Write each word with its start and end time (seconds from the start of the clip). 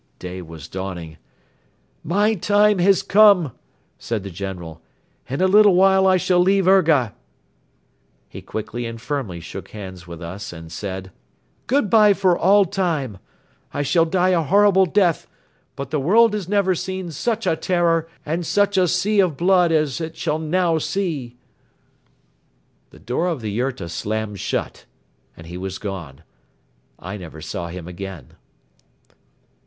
Day 0.17 0.41
was 0.41 0.67
dawning. 0.67 1.17
"My 2.03 2.33
time 2.33 2.79
has 2.79 3.03
come!" 3.03 3.51
said 3.99 4.23
the 4.23 4.31
General. 4.31 4.81
"In 5.29 5.41
a 5.41 5.47
little 5.47 5.75
while 5.75 6.07
I 6.07 6.17
shall 6.17 6.39
leave 6.39 6.67
Urga." 6.67 7.13
He 8.27 8.41
quickly 8.41 8.87
and 8.87 8.99
firmly 8.99 9.39
shook 9.39 9.69
hands 9.69 10.07
with 10.07 10.19
us 10.19 10.51
and 10.51 10.71
said: 10.71 11.11
"Good 11.67 11.87
bye 11.91 12.13
for 12.13 12.35
all 12.35 12.65
time! 12.65 13.19
I 13.75 13.83
shall 13.83 14.05
die 14.05 14.29
a 14.29 14.41
horrible 14.41 14.87
death 14.87 15.27
but 15.75 15.91
the 15.91 15.99
world 15.99 16.33
has 16.33 16.49
never 16.49 16.73
seen 16.73 17.11
such 17.11 17.45
a 17.45 17.55
terror 17.55 18.09
and 18.25 18.43
such 18.43 18.79
a 18.79 18.87
sea 18.87 19.19
of 19.19 19.37
blood 19.37 19.71
as 19.71 20.01
it 20.01 20.17
shall 20.17 20.39
now 20.39 20.79
see...." 20.79 21.37
The 22.89 22.97
door 22.97 23.27
of 23.27 23.41
the 23.41 23.51
yurta 23.55 23.87
slammed 23.87 24.39
shut 24.39 24.85
and 25.37 25.45
he 25.45 25.59
was 25.59 25.77
gone. 25.77 26.23
I 26.97 27.17
never 27.17 27.39
saw 27.39 27.67
him 27.67 27.87
again. 27.87 28.29